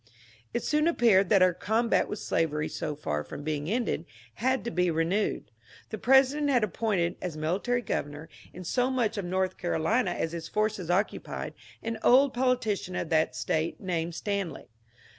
[0.51, 4.05] It soon appeared that our combat with slavery, so far from being ended,
[4.41, 5.51] had to be renewed.
[5.91, 10.31] The President had ap pointed as' military governor," in so much of North Carolina as
[10.31, 11.53] his forces occupied,
[11.83, 14.69] an old politician of that State named Stanley.